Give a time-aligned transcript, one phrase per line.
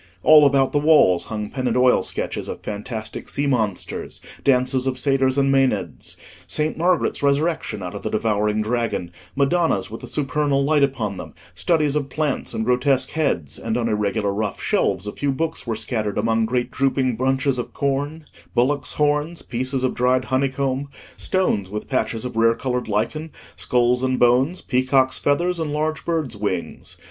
[0.23, 4.97] All about the walls hung pen and oil sketches of fantastic sea monsters; dances of
[4.97, 10.63] satyrs and maenads; Saint Margaret's resurrection out of the devouring dragon; Madonnas with the supernal
[10.63, 15.11] light upon them; studies of plants and grotesque heads; and on irregular rough shelves a
[15.11, 18.25] few books were scattered among great drooping bunches of corn,
[18.55, 24.17] bullocks' horns, pieces of dried honeycomb, stones with patches of rare coloured lichen, skulls and
[24.17, 26.97] bones, peacocks' feathers, and large birds' wings.